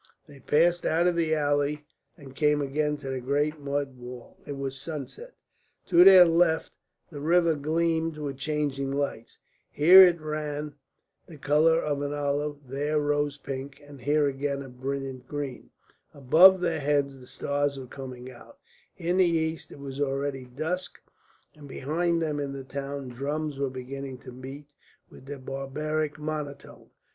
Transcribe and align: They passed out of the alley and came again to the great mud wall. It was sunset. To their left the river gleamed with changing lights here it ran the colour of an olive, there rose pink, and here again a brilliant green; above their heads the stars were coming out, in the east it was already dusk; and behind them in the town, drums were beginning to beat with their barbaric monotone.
They 0.25 0.39
passed 0.39 0.83
out 0.83 1.05
of 1.05 1.15
the 1.15 1.35
alley 1.35 1.85
and 2.17 2.33
came 2.35 2.59
again 2.59 2.97
to 2.97 3.09
the 3.11 3.19
great 3.19 3.59
mud 3.59 3.97
wall. 3.97 4.35
It 4.47 4.53
was 4.57 4.75
sunset. 4.75 5.35
To 5.89 6.03
their 6.03 6.25
left 6.25 6.73
the 7.11 7.21
river 7.21 7.53
gleamed 7.53 8.17
with 8.17 8.37
changing 8.37 8.89
lights 8.89 9.37
here 9.69 10.01
it 10.01 10.19
ran 10.19 10.73
the 11.27 11.37
colour 11.37 11.79
of 11.79 12.01
an 12.01 12.13
olive, 12.13 12.67
there 12.67 12.99
rose 12.99 13.37
pink, 13.37 13.79
and 13.85 14.01
here 14.01 14.25
again 14.25 14.63
a 14.63 14.69
brilliant 14.69 15.27
green; 15.27 15.69
above 16.15 16.61
their 16.61 16.79
heads 16.79 17.19
the 17.19 17.27
stars 17.27 17.79
were 17.79 17.85
coming 17.85 18.31
out, 18.31 18.57
in 18.97 19.17
the 19.17 19.25
east 19.25 19.71
it 19.71 19.77
was 19.77 20.01
already 20.01 20.45
dusk; 20.47 20.97
and 21.53 21.67
behind 21.67 22.19
them 22.23 22.39
in 22.39 22.53
the 22.53 22.63
town, 22.63 23.09
drums 23.09 23.59
were 23.59 23.69
beginning 23.69 24.17
to 24.17 24.31
beat 24.31 24.67
with 25.11 25.27
their 25.27 25.37
barbaric 25.37 26.17
monotone. 26.17 26.89